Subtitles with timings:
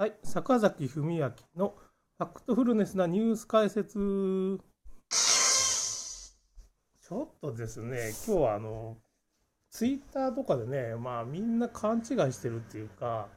[0.00, 1.74] はい、坂崎文明の
[2.16, 3.98] ファクトフルネスなニュース解説。
[7.06, 8.96] ちょっとですね、今日はあの、
[9.68, 13.28] ツイッターとかでね、まあみんな勘違いしてるっていうか、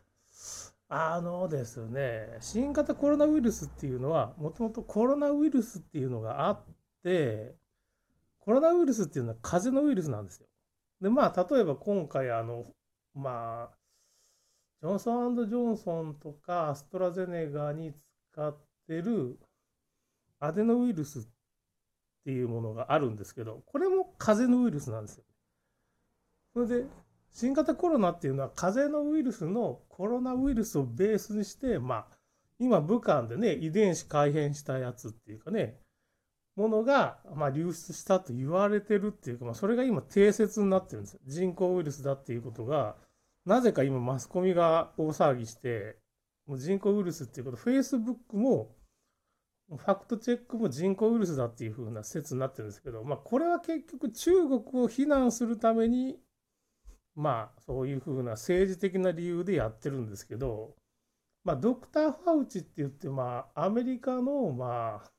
[0.88, 6.62] あのですね、新型コロナウイルスっていうのは、もともとコロナウイルスっていうのがあっ
[7.04, 7.58] て、
[8.40, 10.48] コロナウイルスっていうのは風邪のウイルスなんですよ。
[11.02, 12.64] で、まあ、例えば今回、あの、
[13.14, 13.78] まあ、
[14.84, 17.94] ジョンソンジョンソンとかアストラゼネガに
[18.34, 18.53] 使っ
[18.85, 19.40] てる
[20.41, 21.21] アデノウイルスっ
[22.26, 25.23] ていうものがあるんですけど、これも風邪のウイルスなんですよ。
[26.52, 26.85] それで、
[27.31, 32.07] 新型コロナっていうのは風邪のウイルスのコロナウイルスをベースにして、まあ、
[32.59, 35.79] 今武漢でね、遺伝子改変したやつっていうかね、
[36.57, 41.21] ものが、まあ、流出したと言われてるっていうか、まあ、それが今定説になってるんですよ。
[41.26, 42.98] 人工ウイルスだっていうことが、
[43.45, 45.97] なぜか今マスコミが大騒ぎして、
[46.45, 48.75] もう人工ウイルスっていうこと、Facebook も、
[49.70, 56.20] ファクトチェックも人工ウイルスだっていう風な説になってるんですけど、まあこれは結局中国を非難するために、
[57.15, 60.75] まあそういう風な政治的な理由でやってるんですけど、
[61.43, 65.12] まあドクター・ファウチって言って、まあアメリカの、まあ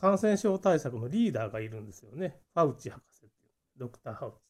[0.00, 2.40] 感染症対策のリーダーがいるんですよね。
[2.54, 3.52] ファウチ博士っていう。
[3.78, 4.47] ドクター・ファウチ。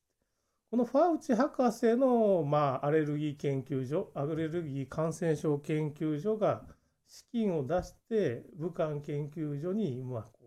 [0.71, 6.63] このファウチ博士の、まあ、アレルギー研究所、アレルギー感染症研究所が
[7.07, 10.41] 資金を出して、武漢研究所に、まあ、こ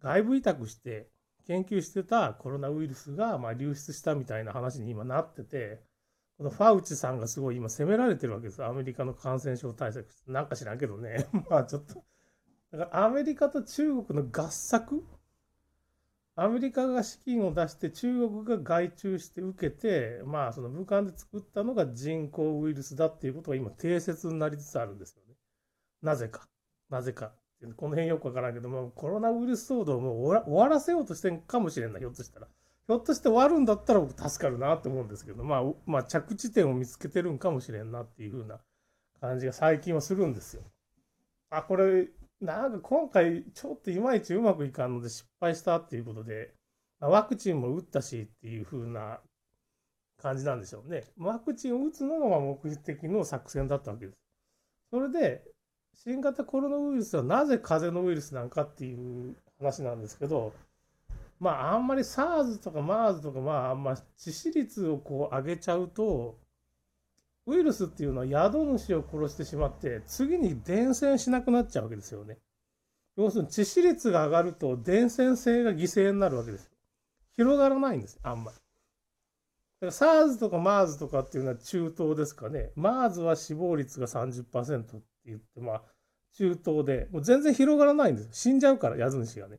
[0.00, 1.08] う、外部委託して
[1.48, 5.82] 研究してたコロナウイルスが、まあ、流出したみたいな話に今なってて、
[6.38, 8.64] このファウチさんがすごい今責められてるわけです。
[8.64, 10.06] アメリカの感染症対策。
[10.28, 11.26] なんか知らんけどね。
[11.50, 12.04] まあちょっと。
[12.72, 15.04] だからアメリカと中国の合作
[16.34, 25.34] アメリカが資金を出して中国が外注して受けて、まあその武漢で作ったのが人工ウイルスだっていうことが今定説になりつつあるんですよね。
[26.02, 26.48] なぜか。
[26.88, 27.32] なぜか。
[27.76, 32.48] この辺よくわからんけども、コロナウイルス騒動をもう終わらせようとしてんかもしれんな、ひょっとしたら。
[32.88, 38.58] ひょっとして終わるんだったら僕助かるなって思うんですけど、まあ、まあ着地点を見つけてるんかもしれんなっていう風な
[39.20, 40.62] 感じが最近はするんですよ。
[41.50, 42.08] あ、これ
[42.42, 46.52] なんか今回ちょっといまいちうまくいかんので失敗したっていうことで、
[47.00, 49.20] ワクチンも打ったしっていう風な
[50.20, 51.04] 感じなんでしょうね。
[51.16, 54.18] ワクチンを打つのが目的の作戦だったわけです。
[54.90, 55.44] それで、
[55.94, 60.52] 新型コロナウイルスはなぜ風邪のウイルスなんかっていう話なんですけど、
[61.38, 66.38] まああんまり SARS とか MERS とかまああんま致死率をこう上げちゃうと、
[67.46, 72.38] ウイルスっていうのは宿主を殺してしまって、次に伝染しなくなっちゃうわけですよね。
[73.16, 76.70] 要するに致死率が上がると伝染性が犠牲になるわけですよ。
[77.36, 78.56] 広がらないんです、あんまり。
[79.80, 82.70] だから SARS とか MERS とかっていうのは中東ですかね。
[82.76, 85.82] MERS は死亡率が30%って言って、まあ、
[86.34, 88.30] 中東で、もう全然広がらないんですよ。
[88.32, 89.58] 死んじゃうから、宿主がね。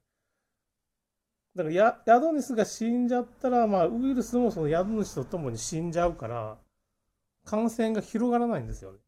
[1.55, 6.57] だからや、宿主が死んじゃったら、まあ、ウイルスもその宿主と共に死んじゃうから、
[7.45, 8.99] 感染が広がらないんですよね。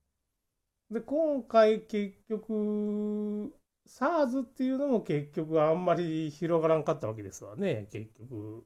[0.91, 3.53] で、今回結局、
[3.87, 7.87] SARS っていうのも結局あんまり広がらんかったわけですわね。
[7.91, 8.65] 結局、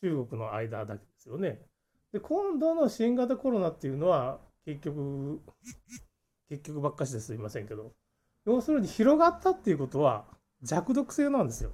[0.00, 1.60] 中国の間だけですよね。
[2.12, 5.40] で、今度の新型コロナっていうのは、結局、
[6.48, 7.92] 結局ばっかしですいませんけど、
[8.44, 10.26] 要するに広がったっていうことは
[10.62, 11.72] 弱毒性なんですよ。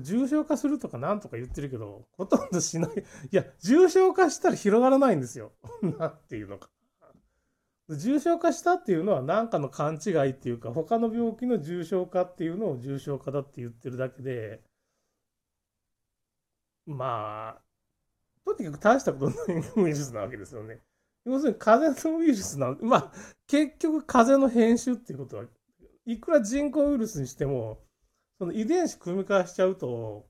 [0.00, 2.90] 重症化するとかなんとか言ってるけど、ほとんどしない。
[3.30, 5.52] いや、重症化したら広がらないんですよ。
[5.98, 6.70] なんていうのか。
[7.88, 14.62] 重症化したっていうのは何かの勘違いっていうか、他の病気の重症化っていうのを重症化だって言ってるだけで、
[16.86, 17.62] まあ、
[18.44, 20.80] とにかく大したことないウイルスなわけですよね。
[21.24, 23.12] 要するに風邪のウイルスなまあ、
[23.46, 25.44] 結局風邪の変種っていうことは、
[26.06, 27.80] いくら人工ウイルスにしても、
[28.38, 30.26] その遺伝子組み換えしちゃうと、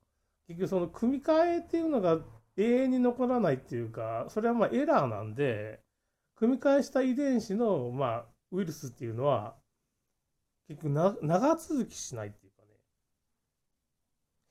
[0.49, 2.19] 結局その組み換えっていうのが
[2.57, 5.81] 永遠に残らないっていうか、それはまあエラーなんで、
[6.37, 9.57] 組み換えした遺伝子の、まあ、ウイルスっていうのは、
[10.69, 10.91] 結局
[11.23, 12.69] 長続きしないっていうかね。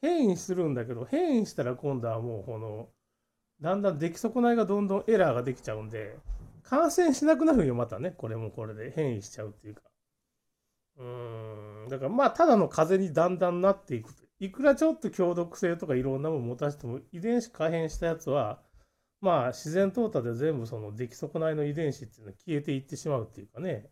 [0.01, 2.89] 変異するんだけど、変異したら今度はもうこの、
[3.61, 6.17] だんだん出来損ないがどんどんエラーができちゃうんで、
[6.63, 8.11] 感染しなくなるよ、またね。
[8.11, 9.83] これもこれで変異しちゃうっていうか。
[10.97, 11.87] うん。
[11.89, 14.13] だからまあ、ただの風にだんだんなっていく。
[14.39, 18.61] いくらちょっと強毒性とかいろんなもの持たせても、遺伝子改変したやつは、
[19.21, 23.89] まあ、自然淘汰で全部その出来損ないの遺伝子っていうのは消えていってしまうっていうかね。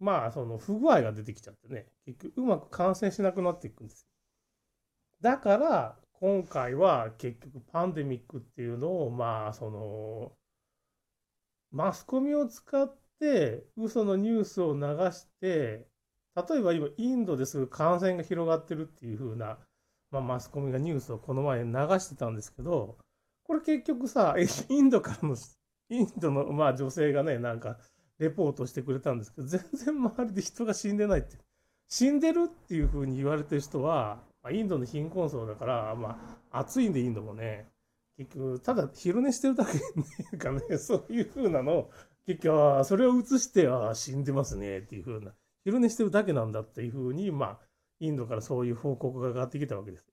[0.00, 4.06] まあ、その不具合が出てきちゃってね、結局うまく感染しなくなっていくんです。
[5.20, 10.32] だから、今回は結局パンデミックっていうのを、まあ、その、
[11.70, 14.80] マスコミを使って嘘のニュースを流
[15.12, 15.86] して
[16.48, 19.58] 例えば今インドですぐ感染が広がってるっていう風な、
[20.10, 22.96] まあ、マスコミがニュースをこの前流してたんですけど
[23.44, 24.34] これ結局さ
[24.68, 25.36] インドからの
[25.90, 27.78] インドのまあ女性がねなんか
[28.18, 31.38] レポートしてくれたんですけど全然周りで人が死んでないって
[31.88, 37.68] 死んでるっていう風に言われてる人は、まあ、インドの貧困層だからまあ暑いんでインドもね。
[38.16, 41.90] 結局ただ昼寝してるだけっていうかねそういう風なのを
[42.30, 45.32] 結局それを映しては死んでますねっていう風な
[45.64, 47.58] 昼寝してるだけなんだっていう風にまあ
[47.98, 50.06] インドからそういう報告が上がってきたわけです。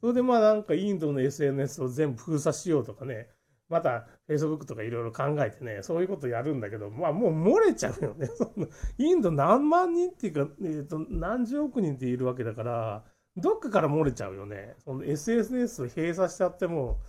[0.00, 3.28] それでまあなんかインドの SNS を全部封鎖しようとかね
[3.68, 8.28] また Facebook とかいろいろ考えてねそういうことやるんだけどまあもう漏れちゃうよね。
[8.98, 13.04] インド何万人っていうか、えー、と何十億人っているわけだから
[13.36, 14.74] どっかから漏れちゃうよね。
[14.78, 17.00] その SNS を閉鎖しちゃっても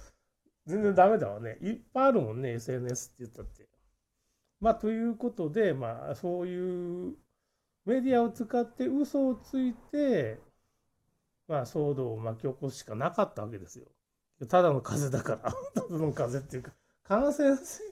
[0.66, 1.58] 全然ダメだわね。
[1.62, 3.68] いっぱいあるもんね、SNS って言ったって。
[4.60, 7.16] まあ、ということで、まあ、そういう
[7.86, 10.40] メディアを使って嘘をついて、
[11.48, 13.86] まあ、騒動を巻き起こすしかなかったわけですよ。
[14.48, 15.54] ただの風邪だから。
[15.82, 16.74] ただの風邪っていうか、
[17.04, 17.84] 感染性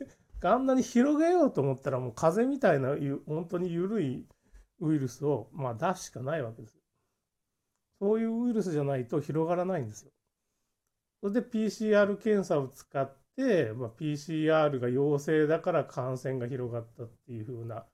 [0.43, 4.27] あんなに広げようと思ったら、もう風邪みたいな、本当に緩い
[4.79, 6.77] ウイルスを、まあ、出すしかないわけです。
[7.99, 10.11] そういうウイルスじゃないと広がらないんですよ。
[11.21, 17.85] それで PCR 検査を使って、まあ、PCR が陽性だから感染が広がったっていう風な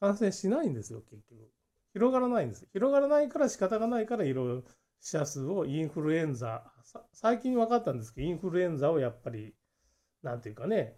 [0.00, 1.50] 感染しないんですよ結局。
[1.92, 2.66] 広がらないんです。
[2.72, 4.62] 広がらないから仕方がないからいろいろ
[5.00, 6.72] 死者数をインフルエンザ
[7.12, 9.54] 最近分かったんですけどインフルエンザをやっぱり
[10.22, 10.96] なんていうかね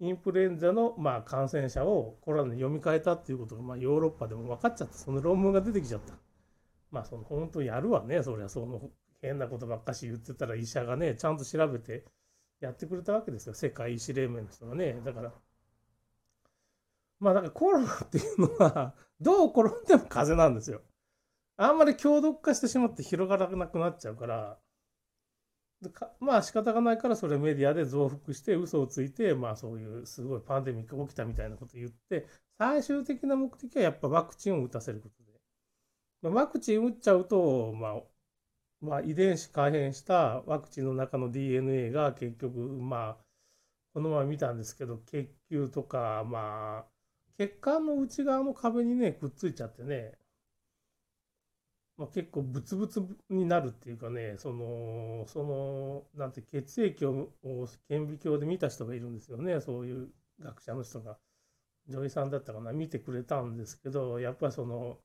[0.00, 4.94] インフルエンザのまあ感染者をコロナに読み替えたっていうことがまあヨーロッパでも分かっちゃった。
[4.94, 6.14] その論文が出てきちゃった。
[6.90, 8.22] まあその本当やるわね。
[8.22, 8.80] そりゃその
[9.20, 12.04] 変なことばっかし言ってたら医者がねちゃんと調べて
[12.60, 13.54] やってくれたわけですよ。
[13.54, 15.00] 世界医師連盟の人がね。
[15.04, 15.32] だから
[17.18, 20.80] まあだからコロナっていうのはどう転んでも風邪なんですよ。
[21.56, 24.58] あんまり強毒化してしまって広がらなくなっちゃうから
[26.20, 32.26] まあ仕方がないからそれメディアで増幅して嘘をついてまあそういうすごいパンデミックが起きたみたいなことを言って
[32.58, 35.38] 最終的な目的はやっぱワクチンを打たせることで、
[36.22, 37.94] まあ、ワクチン打っちゃうと、まあ、
[38.80, 43.16] まあ遺伝子改変したワクチンの中の DNA が結局まあ
[43.94, 46.84] この前見たんですけど血球とかまあ
[47.38, 50.12] 血管の内側の壁にねくっついちゃってね。
[51.98, 57.30] まあ、結構ブツブツになるっていうかねそのそのなんて血液を
[57.88, 60.08] 顕微鏡で見た人がいるんですよねそういう
[60.40, 61.18] 学者の人が。
[61.88, 64.98] 女医さんだったかな見てくれたんですけどやっぱりその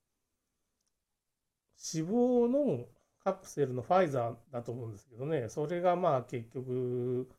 [1.93, 2.85] 脂肪の
[3.23, 7.29] カプセルのファイザーだと思うんですけどねそれがまあ結局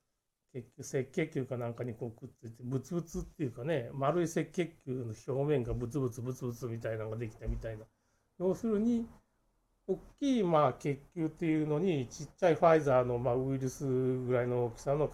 [0.52, 7.84] 結局赤血球かなんかにこうくっついてブツブツっていうかね丸い赤血球の表面がブツブツブツブツみたいなのができたみたいな。
[8.38, 9.06] 要するに
[9.86, 15.10] 大きいまあ血球っていうのにちっちゃいファイザーのまあウイルスぐらいの大きさの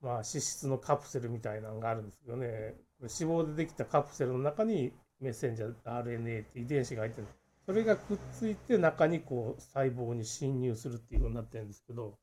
[0.00, 7.26] まあ脂質のカプセルみたいなのがあるんですけどね脂肪でできたカプセルの中にメッセンジャー RNA って遺伝子が入ってる
[7.64, 12.18] それがくっついて中にこう細胞に侵入するっていうようになってるんですけど。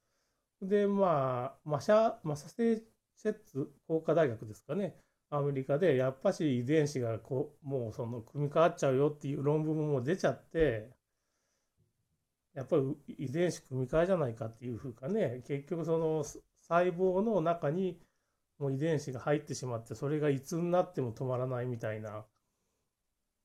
[0.64, 4.96] でまあマシャマサセチェッツ工科大学ですかね。
[5.30, 10.92] アメリカでやっぱし遺伝子がこうもうその組み替わっちゃうよっていう論文も出ちゃって
[12.54, 15.44] やっぱり遺伝子組み換えじゃないかっていうふうかね。
[15.48, 18.00] 結局その細胞の中に
[18.60, 22.26] もう遺伝子が入ってしまってそれがいつになっても止まらないみたいな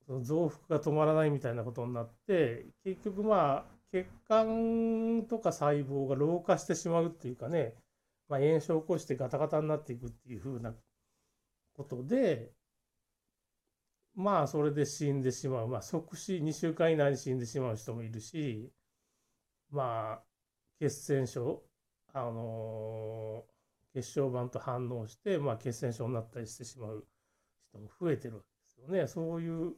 [0.07, 7.75] その増幅が止まらないみたいなことになって結局まあ血管とか細胞が老化してしまうっていうかね、
[8.29, 10.75] まあ、炎症を起こしてガタガタになっていくっていうふうな
[11.75, 12.53] ことで、
[14.15, 18.71] まあそれで死んでしまう、まあ、即死2週間以内に死んでしまう人もいるし
[19.71, 20.23] まあ
[20.79, 21.63] 血栓症
[22.13, 27.07] あのー、血小板と反応して、まあ、血栓症になったりしてしまう
[27.71, 29.07] 人も増えてるわけですよね。
[29.07, 29.75] そういう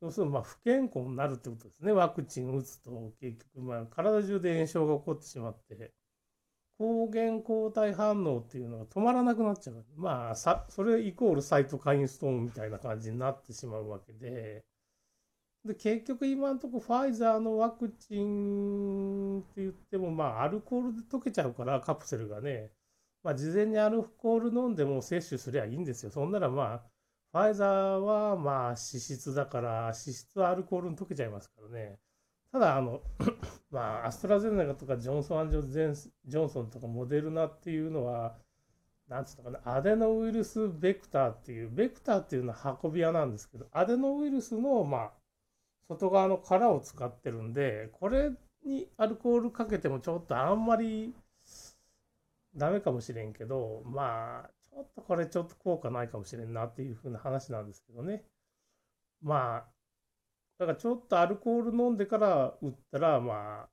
[0.00, 1.92] そうするとまあ不健康になるってことですね。
[1.92, 5.92] ワクチン打つと結局まあ体中で炎症が起こってしまって
[6.78, 9.84] 抗原抗体反応っていうのが止まらなくなっちゃう。
[9.96, 14.64] まあさそれイコールサイトカインストーンみたいな感じになってしまうわけで。
[15.64, 22.70] で結局今のところファイザーのワクチンって言ってもまあアルコールで溶けちゃうからカプセルがね。
[23.22, 26.10] まあ事前にアルコール飲んでも摂取すりゃいいんですよ。
[26.10, 26.82] そんならまあ
[27.32, 31.98] ファイザーはまあ脂質だから脂質はアルコールに溶けちゃいますからね。
[32.50, 33.00] ただあの
[33.70, 38.36] まあアストラゼネカとかジョンソンジョンソンとかモデルナっていうのは
[39.08, 45.12] なんつうのかな、アデノウイルスベクターっていう、ベクターっていうのは運び屋なんですけど、アデノウイルスの、まあ、
[45.92, 48.30] 外側の殻を使ってるんで、これ
[48.64, 51.14] にアルコールかけてもちょっとあんまり
[52.54, 58.24] ダメかもしれんけど、まあ、ちょっとこれちょっと効果ないかもしれんなっていう風な話なんですけどね。
[59.22, 59.64] まあ、
[60.58, 63.68] だからちょっとアルコール飲んでから打ったら、まあ、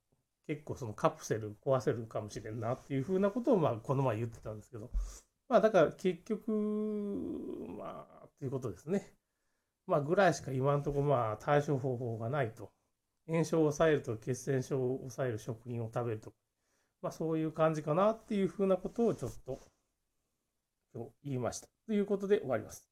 [0.47, 4.89] 結構そのカプセル壊せるかもしれんなっていう風なことを、まあ、この前言ってたんですけど、
[5.47, 6.51] まあ、だから結局、
[7.77, 9.13] まあ、ということですね。
[9.89, 12.71] まあ、ぐらいしか今のところまあ対処方法がないと。
[13.27, 16.33] 炎症を抑えると血栓症を抑える食品を食べると、
[17.01, 19.59] まあ、そういう感じかなっていうふうなことをちょっと
[20.95, 21.67] 今日言いました。
[21.85, 22.88] ということで終わります。